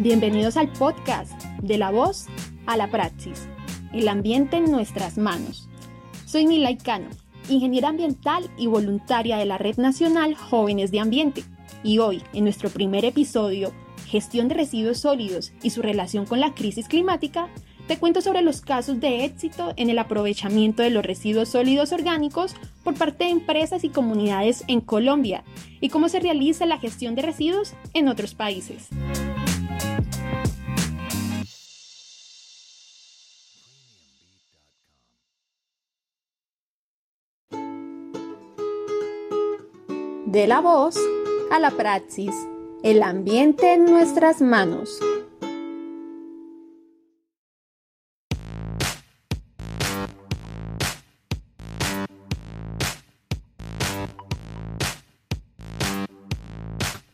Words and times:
Bienvenidos 0.00 0.56
al 0.56 0.68
podcast 0.68 1.32
de 1.60 1.76
la 1.76 1.90
voz 1.90 2.26
a 2.66 2.76
la 2.76 2.88
praxis, 2.88 3.48
el 3.92 4.06
ambiente 4.06 4.56
en 4.56 4.70
nuestras 4.70 5.18
manos. 5.18 5.68
Soy 6.24 6.46
Nilay 6.46 6.76
Cano, 6.76 7.08
ingeniera 7.48 7.88
ambiental 7.88 8.48
y 8.56 8.68
voluntaria 8.68 9.38
de 9.38 9.44
la 9.44 9.58
Red 9.58 9.78
Nacional 9.78 10.36
Jóvenes 10.36 10.92
de 10.92 11.00
Ambiente, 11.00 11.42
y 11.82 11.98
hoy, 11.98 12.22
en 12.32 12.44
nuestro 12.44 12.70
primer 12.70 13.04
episodio, 13.04 13.72
Gestión 14.06 14.46
de 14.46 14.54
Residuos 14.54 15.00
Sólidos 15.00 15.52
y 15.64 15.70
su 15.70 15.82
relación 15.82 16.26
con 16.26 16.38
la 16.38 16.54
crisis 16.54 16.86
climática, 16.86 17.48
te 17.88 17.98
cuento 17.98 18.20
sobre 18.20 18.42
los 18.42 18.60
casos 18.60 19.00
de 19.00 19.24
éxito 19.24 19.72
en 19.74 19.90
el 19.90 19.98
aprovechamiento 19.98 20.84
de 20.84 20.90
los 20.90 21.04
residuos 21.04 21.48
sólidos 21.48 21.90
orgánicos 21.90 22.54
por 22.84 22.94
parte 22.94 23.24
de 23.24 23.30
empresas 23.30 23.82
y 23.82 23.88
comunidades 23.88 24.62
en 24.68 24.80
Colombia 24.80 25.42
y 25.80 25.88
cómo 25.88 26.08
se 26.08 26.20
realiza 26.20 26.66
la 26.66 26.78
gestión 26.78 27.16
de 27.16 27.22
residuos 27.22 27.72
en 27.94 28.06
otros 28.06 28.34
países. 28.36 28.90
De 40.26 40.46
la 40.46 40.60
voz 40.60 40.96
a 41.50 41.58
la 41.58 41.70
praxis, 41.70 42.34
el 42.82 43.02
ambiente 43.02 43.72
en 43.72 43.86
nuestras 43.86 44.42
manos. 44.42 45.00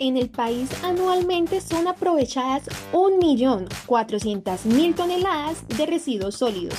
En 0.00 0.16
el 0.16 0.30
país 0.30 0.70
anualmente 0.84 1.60
son 1.60 1.88
aprovechadas 1.88 2.68
1.400.000 2.92 4.94
toneladas 4.94 5.66
de 5.66 5.86
residuos 5.86 6.36
sólidos, 6.36 6.78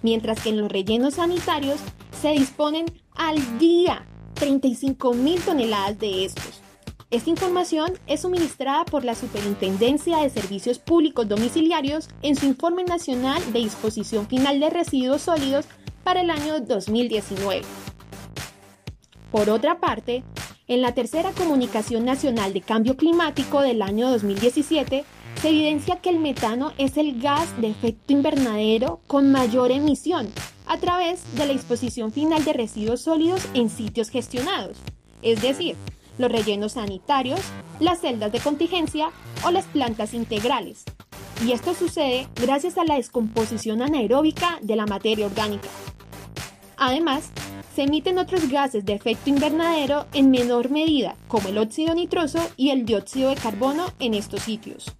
mientras 0.00 0.42
que 0.42 0.48
en 0.48 0.62
los 0.62 0.72
rellenos 0.72 1.16
sanitarios 1.16 1.78
se 2.22 2.30
disponen 2.30 2.86
al 3.16 3.58
día 3.58 4.06
35 4.32 5.12
mil 5.12 5.42
toneladas 5.42 5.98
de 5.98 6.24
estos. 6.24 6.62
Esta 7.10 7.28
información 7.28 7.98
es 8.06 8.22
suministrada 8.22 8.86
por 8.86 9.04
la 9.04 9.14
Superintendencia 9.14 10.20
de 10.20 10.30
Servicios 10.30 10.78
Públicos 10.78 11.28
Domiciliarios 11.28 12.08
en 12.22 12.34
su 12.34 12.46
Informe 12.46 12.84
Nacional 12.84 13.42
de 13.52 13.58
Disposición 13.58 14.26
Final 14.26 14.58
de 14.58 14.70
Residuos 14.70 15.20
Sólidos 15.20 15.66
para 16.02 16.22
el 16.22 16.30
año 16.30 16.60
2019. 16.60 17.60
Por 19.30 19.50
otra 19.50 19.80
parte, 19.80 20.24
en 20.66 20.80
la 20.80 20.92
tercera 20.94 21.32
Comunicación 21.32 22.04
Nacional 22.04 22.52
de 22.52 22.62
Cambio 22.62 22.96
Climático 22.96 23.60
del 23.60 23.82
año 23.82 24.08
2017, 24.10 25.04
se 25.40 25.48
evidencia 25.48 26.00
que 26.00 26.08
el 26.10 26.18
metano 26.18 26.72
es 26.78 26.96
el 26.96 27.20
gas 27.20 27.60
de 27.60 27.68
efecto 27.68 28.12
invernadero 28.12 29.00
con 29.06 29.30
mayor 29.30 29.72
emisión 29.72 30.28
a 30.66 30.78
través 30.78 31.22
de 31.36 31.46
la 31.46 31.52
disposición 31.52 32.12
final 32.12 32.44
de 32.44 32.54
residuos 32.54 33.02
sólidos 33.02 33.46
en 33.52 33.68
sitios 33.68 34.08
gestionados, 34.08 34.78
es 35.20 35.42
decir, 35.42 35.76
los 36.16 36.32
rellenos 36.32 36.72
sanitarios, 36.72 37.40
las 37.80 38.00
celdas 38.00 38.32
de 38.32 38.40
contingencia 38.40 39.10
o 39.44 39.50
las 39.50 39.66
plantas 39.66 40.14
integrales. 40.14 40.84
Y 41.44 41.52
esto 41.52 41.74
sucede 41.74 42.28
gracias 42.36 42.78
a 42.78 42.84
la 42.84 42.94
descomposición 42.94 43.82
anaeróbica 43.82 44.58
de 44.62 44.76
la 44.76 44.86
materia 44.86 45.26
orgánica. 45.26 45.68
Además, 46.76 47.30
se 47.74 47.82
emiten 47.82 48.18
otros 48.18 48.48
gases 48.48 48.84
de 48.84 48.92
efecto 48.92 49.30
invernadero 49.30 50.06
en 50.14 50.30
menor 50.30 50.70
medida, 50.70 51.16
como 51.26 51.48
el 51.48 51.58
óxido 51.58 51.94
nitroso 51.94 52.38
y 52.56 52.70
el 52.70 52.84
dióxido 52.84 53.30
de 53.30 53.36
carbono 53.36 53.86
en 53.98 54.14
estos 54.14 54.42
sitios. 54.42 54.92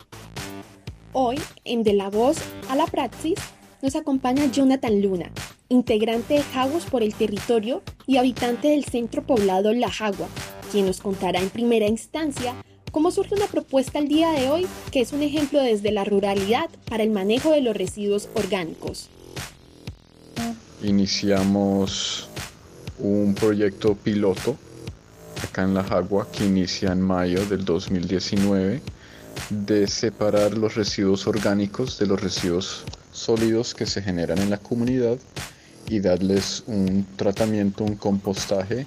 Hoy, 1.13 1.39
en 1.65 1.85
De 1.85 1.93
la 1.93 2.11
Voz 2.11 2.39
a 2.69 2.75
la 2.75 2.87
Praxis, 2.87 3.39
nos 3.81 3.95
acompaña 3.95 4.51
Jonathan 4.51 5.01
Luna, 5.01 5.31
integrante 5.69 6.35
de 6.35 6.43
Jaguas 6.43 6.87
por 6.87 7.05
el 7.05 7.15
territorio 7.15 7.83
y 8.07 8.17
habitante 8.17 8.69
del 8.69 8.85
centro 8.85 9.23
poblado 9.23 9.73
La 9.73 9.91
Jagua, 9.91 10.27
quien 10.73 10.87
nos 10.87 11.01
contará 11.01 11.39
en 11.39 11.51
primera 11.51 11.87
instancia 11.87 12.57
cómo 12.91 13.11
surge 13.11 13.35
una 13.35 13.47
propuesta 13.47 13.99
el 13.99 14.09
día 14.09 14.31
de 14.31 14.51
hoy 14.51 14.67
que 14.91 15.01
es 15.01 15.13
un 15.13 15.23
ejemplo 15.23 15.61
desde 15.61 15.93
la 15.93 16.05
ruralidad 16.05 16.71
para 16.89 17.03
el 17.03 17.11
manejo 17.11 17.51
de 17.51 17.61
los 17.61 17.77
residuos 17.77 18.29
orgánicos. 18.35 19.11
Iniciamos 20.83 22.29
un 22.99 23.35
proyecto 23.35 23.95
piloto 23.95 24.57
acá 25.43 25.63
en 25.63 25.75
La 25.75 25.85
Jagua 25.85 26.29
que 26.31 26.45
inicia 26.45 26.93
en 26.93 27.01
mayo 27.01 27.45
del 27.47 27.65
2019 27.65 28.81
de 29.51 29.87
separar 29.87 30.57
los 30.57 30.75
residuos 30.75 31.27
orgánicos 31.27 31.99
de 31.99 32.07
los 32.07 32.21
residuos 32.21 32.85
sólidos 33.13 33.75
que 33.75 33.87
se 33.87 34.03
generan 34.03 34.39
en 34.39 34.51
la 34.51 34.59
comunidad 34.59 35.19
y 35.89 36.01
darles 36.01 36.63
un 36.67 37.07
tratamiento, 37.17 37.85
un 37.85 37.97
compostaje 37.97 38.87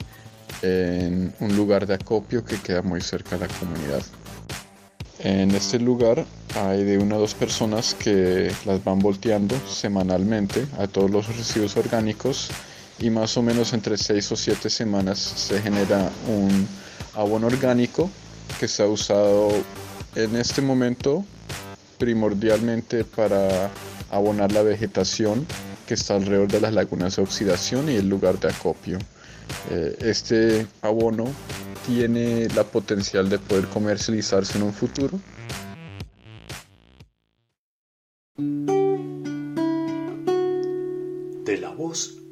en 0.62 1.34
un 1.40 1.56
lugar 1.56 1.86
de 1.86 1.94
acopio 1.94 2.44
que 2.44 2.58
queda 2.58 2.82
muy 2.82 3.02
cerca 3.02 3.38
de 3.38 3.48
la 3.48 3.54
comunidad. 3.54 4.02
En 5.20 5.52
este 5.52 5.80
lugar 5.80 6.26
hay 6.56 6.84
de 6.84 6.98
una 6.98 7.18
o 7.18 7.20
dos 7.20 7.34
personas 7.34 7.94
que 7.96 8.52
las 8.66 8.84
van 8.84 9.00
volteando 9.00 9.56
semanalmente 9.68 10.66
a 10.78 10.88
todos 10.88 11.10
los 11.10 11.28
residuos 11.28 11.76
orgánicos 11.76 12.50
y 13.00 13.10
más 13.10 13.38
o 13.38 13.42
menos 13.42 13.74
entre 13.74 13.98
6 13.98 14.32
o 14.32 14.36
7 14.36 14.70
semanas 14.70 15.20
se 15.20 15.62
genera 15.62 16.10
un 16.28 16.68
abono 17.14 17.48
orgánico 17.48 18.10
que 18.60 18.68
se 18.68 18.84
ha 18.84 18.88
usado 18.88 19.50
en 20.16 20.36
este 20.36 20.62
momento 20.62 21.26
primordialmente 21.98 23.04
para 23.04 23.70
abonar 24.10 24.52
la 24.52 24.62
vegetación 24.62 25.46
que 25.88 25.94
está 25.94 26.16
alrededor 26.16 26.50
de 26.50 26.62
las 26.62 26.74
lagunas 26.74 27.16
de 27.16 27.22
oxidación 27.22 27.90
y 27.90 27.96
el 27.96 28.10
lugar 28.10 28.40
de 28.40 28.50
acopio. 28.50 29.00
Eh, 29.72 29.98
este 30.02 30.68
abono 30.82 31.26
tiene 31.86 32.48
la 32.50 32.64
potencial 32.64 33.30
de 33.30 33.40
poder 33.40 33.68
comercializarse 33.68 34.58
en 34.58 34.64
un 34.64 34.74
futuro. 34.74 35.20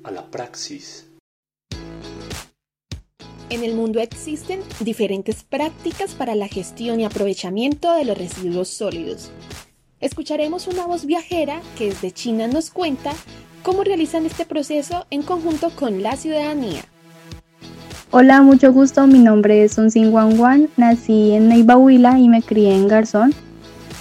A 0.06 0.12
la 0.12 0.24
praxis. 0.30 1.08
En 3.50 3.64
el 3.64 3.76
mundo 3.76 4.00
existen 4.00 4.62
diferentes 4.80 5.44
prácticas 5.44 6.16
para 6.16 6.36
la 6.36 6.48
gestión 6.48 7.00
y 7.00 7.06
aprovechamiento 7.06 7.94
de 7.94 8.06
los 8.06 8.18
residuos 8.18 8.70
sólidos. 8.70 9.32
Escucharemos 10.00 10.68
una 10.68 10.88
voz 10.88 11.06
viajera 11.06 11.62
que 11.78 11.90
desde 11.90 12.12
China 12.12 12.48
nos 12.48 12.70
cuenta 12.70 13.14
cómo 13.64 13.84
realizan 13.84 14.26
este 14.26 14.46
proceso 14.46 15.06
en 15.10 15.24
conjunto 15.24 15.70
con 15.72 16.04
la 16.04 16.16
ciudadanía. 16.16 16.82
Hola, 18.12 18.42
mucho 18.42 18.72
gusto. 18.72 19.08
Mi 19.08 19.20
nombre 19.20 19.64
es 19.64 19.74
Sun 19.74 19.90
Wan 20.12 20.40
Wan. 20.40 20.70
Nací 20.78 21.32
en 21.32 21.50
Neibahuila 21.50 22.20
y 22.20 22.30
me 22.30 22.42
crié 22.42 22.76
en 22.76 22.88
Garzón. 22.88 23.34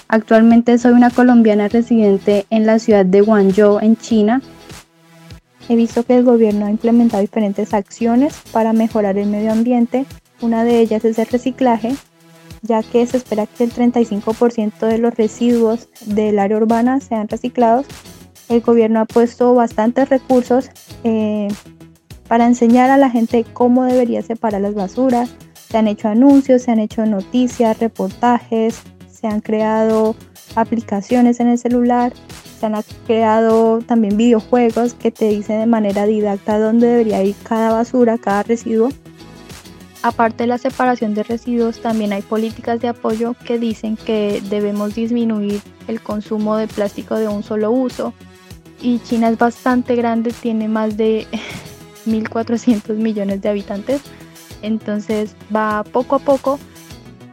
Actualmente 0.09 0.79
soy 0.79 0.93
una 0.93 1.11
colombiana 1.11 1.69
residente 1.69 2.47
en 2.51 2.67
la 2.67 2.79
ciudad 2.79 3.05
de 3.07 3.23
Guangzhou, 3.23 3.79
en 3.81 3.97
China. 3.97 4.43
He 5.69 5.77
visto 5.77 6.05
que 6.05 6.17
el 6.17 6.25
gobierno 6.25 6.67
ha 6.67 6.71
implementado 6.71 7.21
diferentes 7.23 7.73
acciones 7.73 8.35
para 8.53 8.73
mejorar 8.73 9.19
el 9.19 9.29
medio 9.29 9.53
ambiente. 9.53 10.07
Una 10.41 10.65
de 10.65 10.81
ellas 10.81 11.05
es 11.05 11.19
el 11.19 11.27
reciclaje, 11.27 11.95
ya 12.63 12.83
que 12.83 13.07
se 13.07 13.17
espera 13.17 13.47
que 13.47 13.65
el 13.65 13.73
35% 13.73 14.87
de 14.87 14.99
los 14.99 15.15
residuos 15.15 15.89
del 16.07 16.39
área 16.39 16.57
urbana 16.57 17.01
sean 17.01 17.29
reciclados 17.29 17.87
el 18.49 18.61
gobierno 18.61 19.01
ha 19.01 19.05
puesto 19.05 19.55
bastantes 19.55 20.09
recursos 20.09 20.71
eh, 21.03 21.49
para 22.29 22.47
enseñar 22.47 22.91
a 22.91 22.97
la 22.97 23.11
gente 23.11 23.45
cómo 23.53 23.85
debería 23.85 24.23
separar 24.23 24.61
las 24.61 24.75
basuras. 24.75 25.31
Se 25.71 25.79
han 25.79 25.89
hecho 25.89 26.09
anuncios, 26.09 26.63
se 26.63 26.71
han 26.71 26.79
hecho 26.79 27.05
noticias, 27.07 27.79
reportajes, 27.79 28.83
se 29.11 29.27
han 29.27 29.41
creado 29.41 30.15
aplicaciones 30.55 31.41
en 31.41 31.49
el 31.49 31.59
celular, 31.59 32.13
se 32.65 32.75
han 32.75 32.83
creado 33.07 33.81
también 33.81 34.17
videojuegos 34.17 34.95
que 34.95 35.11
te 35.11 35.29
dicen 35.29 35.61
de 35.61 35.67
manera 35.67 36.07
didacta 36.07 36.59
dónde 36.59 36.87
debería 36.87 37.23
ir 37.23 37.35
cada 37.43 37.73
basura, 37.73 38.17
cada 38.17 38.43
residuo. 38.43 38.89
Aparte 40.03 40.45
de 40.45 40.47
la 40.47 40.57
separación 40.57 41.15
de 41.15 41.25
residuos, 41.25 41.81
también 41.81 42.15
hay 42.15 42.23
políticas 42.23 42.81
de 42.81 42.89
apoyo 42.89 43.35
que 43.45 43.59
dicen 43.59 43.97
que 43.97 44.43
debemos 44.49 44.95
disminuir 44.95 45.61
el 45.89 46.01
consumo 46.01 46.57
de 46.57 46.67
plástico 46.67 47.17
de 47.17 47.29
un 47.29 47.43
solo 47.43 47.71
uso, 47.71 48.15
y 48.81 48.99
China 49.01 49.29
es 49.29 49.39
bastante 49.39 49.95
grande, 49.95 50.33
tiene 50.33 50.69
más 50.69 50.97
de 50.97 51.27
1.400 52.07 52.95
millones 52.97 53.43
de 53.43 53.49
habitantes, 53.51 54.01
entonces 54.63 55.37
va 55.55 55.85
poco 55.85 56.17
a 56.17 56.19
poco. 56.19 56.59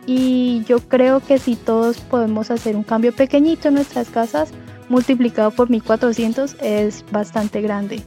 Y 0.05 0.63
yo 0.67 0.79
creo 0.79 1.21
que 1.21 1.37
si 1.37 1.55
todos 1.55 1.99
podemos 1.99 2.51
hacer 2.51 2.75
un 2.75 2.83
cambio 2.83 3.13
pequeñito 3.13 3.67
en 3.69 3.75
nuestras 3.75 4.09
casas, 4.09 4.51
multiplicado 4.91 5.51
por 5.51 5.69
1.400 5.69 6.55
es 6.61 7.03
bastante 7.11 7.61
grande. 7.61 8.03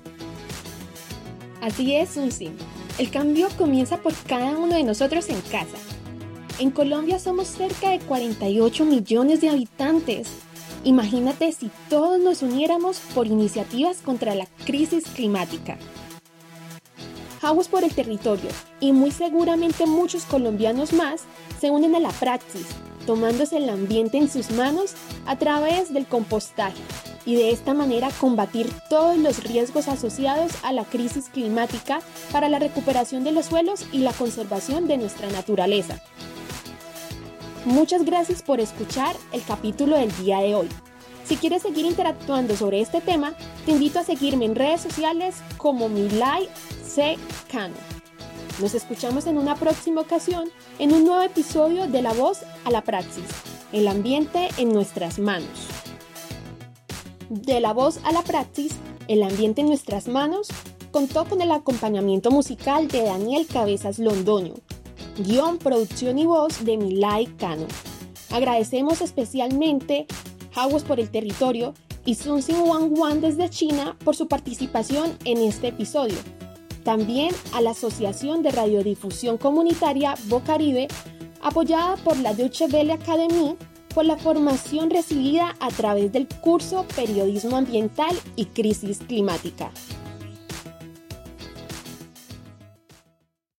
Así 1.60 1.96
es, 1.96 2.10
Susi. 2.10 2.50
El 2.98 3.10
cambio 3.10 3.48
comienza 3.58 3.96
por 3.96 4.12
cada 4.28 4.56
uno 4.56 4.76
de 4.76 4.84
nosotros 4.84 5.28
en 5.28 5.40
casa. 5.40 5.78
En 6.60 6.70
Colombia 6.70 7.18
somos 7.18 7.48
cerca 7.48 7.90
de 7.90 7.98
48 7.98 8.84
millones 8.84 9.40
de 9.40 9.48
habitantes. 9.48 10.28
Imagínate 10.84 11.50
si 11.50 11.70
todos 11.88 12.20
nos 12.20 12.42
uniéramos 12.42 12.98
por 13.14 13.26
iniciativas 13.26 14.02
contra 14.02 14.34
la 14.34 14.46
crisis 14.64 15.04
climática. 15.08 15.78
Aguas 17.44 17.68
por 17.68 17.84
el 17.84 17.94
territorio 17.94 18.48
y 18.80 18.92
muy 18.92 19.10
seguramente 19.10 19.84
muchos 19.84 20.24
colombianos 20.24 20.94
más 20.94 21.24
se 21.60 21.70
unen 21.70 21.94
a 21.94 22.00
la 22.00 22.08
praxis, 22.08 22.66
tomándose 23.06 23.58
el 23.58 23.68
ambiente 23.68 24.16
en 24.16 24.30
sus 24.30 24.50
manos 24.50 24.94
a 25.26 25.36
través 25.36 25.92
del 25.92 26.06
compostaje 26.06 26.80
y 27.26 27.34
de 27.34 27.50
esta 27.50 27.74
manera 27.74 28.08
combatir 28.18 28.70
todos 28.88 29.18
los 29.18 29.44
riesgos 29.44 29.88
asociados 29.88 30.52
a 30.62 30.72
la 30.72 30.84
crisis 30.84 31.28
climática 31.28 32.00
para 32.32 32.48
la 32.48 32.58
recuperación 32.58 33.24
de 33.24 33.32
los 33.32 33.44
suelos 33.44 33.84
y 33.92 33.98
la 33.98 34.14
conservación 34.14 34.86
de 34.86 34.96
nuestra 34.96 35.28
naturaleza. 35.28 36.00
Muchas 37.66 38.06
gracias 38.06 38.40
por 38.40 38.58
escuchar 38.58 39.14
el 39.32 39.42
capítulo 39.42 39.98
del 39.98 40.16
día 40.16 40.38
de 40.38 40.54
hoy. 40.54 40.68
Si 41.26 41.36
quieres 41.36 41.62
seguir 41.62 41.84
interactuando 41.86 42.56
sobre 42.56 42.80
este 42.80 43.00
tema, 43.00 43.34
te 43.64 43.72
invito 43.72 43.98
a 43.98 44.04
seguirme 44.04 44.46
en 44.46 44.54
redes 44.54 44.82
sociales 44.82 45.36
como 45.58 45.88
Milay 45.88 46.48
C. 46.94 47.16
Cano. 47.50 47.74
Nos 48.60 48.72
escuchamos 48.74 49.26
en 49.26 49.36
una 49.36 49.56
próxima 49.56 50.00
ocasión 50.00 50.48
en 50.78 50.92
un 50.92 51.04
nuevo 51.04 51.22
episodio 51.22 51.88
de 51.88 52.02
La 52.02 52.12
Voz 52.12 52.44
a 52.64 52.70
la 52.70 52.82
Praxis, 52.84 53.24
el 53.72 53.88
ambiente 53.88 54.48
en 54.58 54.72
nuestras 54.72 55.18
manos. 55.18 55.48
De 57.28 57.58
La 57.58 57.72
Voz 57.72 57.98
a 58.04 58.12
la 58.12 58.22
Praxis, 58.22 58.76
el 59.08 59.24
ambiente 59.24 59.62
en 59.62 59.66
nuestras 59.66 60.06
manos, 60.06 60.46
contó 60.92 61.24
con 61.24 61.42
el 61.42 61.50
acompañamiento 61.50 62.30
musical 62.30 62.86
de 62.86 63.02
Daniel 63.02 63.48
Cabezas 63.52 63.98
Londoño, 63.98 64.54
guion, 65.18 65.58
producción 65.58 66.16
y 66.20 66.26
voz 66.26 66.64
de 66.64 66.76
Milay 66.76 67.26
Cano. 67.26 67.66
Agradecemos 68.30 69.00
especialmente 69.00 70.06
Aguas 70.54 70.84
por 70.84 71.00
el 71.00 71.10
Territorio 71.10 71.74
y 72.04 72.14
Sun 72.14 72.40
Wang 72.48 72.96
Wan 72.96 73.20
desde 73.20 73.50
China 73.50 73.96
por 74.04 74.14
su 74.14 74.28
participación 74.28 75.18
en 75.24 75.38
este 75.38 75.68
episodio. 75.68 76.18
También 76.84 77.34
a 77.52 77.60
la 77.60 77.70
Asociación 77.70 78.42
de 78.42 78.50
Radiodifusión 78.50 79.38
Comunitaria 79.38 80.14
Bocaribe, 80.26 80.86
apoyada 81.42 81.96
por 81.96 82.18
la 82.18 82.34
Deutsche 82.34 82.66
Welle 82.66 82.92
Academy 82.92 83.56
por 83.94 84.04
la 84.04 84.16
formación 84.16 84.90
recibida 84.90 85.54
a 85.60 85.68
través 85.68 86.12
del 86.12 86.26
curso 86.26 86.84
Periodismo 86.94 87.56
Ambiental 87.56 88.14
y 88.36 88.46
Crisis 88.46 88.98
Climática. 88.98 89.70